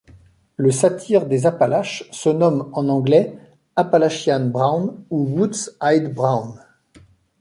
Le 0.57 0.71
Satyre 0.71 1.27
des 1.27 1.45
Appalaches 1.45 2.09
se 2.11 2.27
nomme 2.29 2.71
en 2.73 2.89
anglais 2.89 3.37
Appalachian 3.75 4.47
Brown 4.47 4.97
ou 5.11 5.25
Woods 5.27 5.77
Eyed 5.79 6.11
Brown. 6.15 6.55